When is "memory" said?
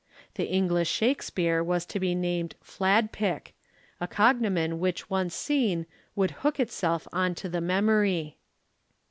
7.61-8.39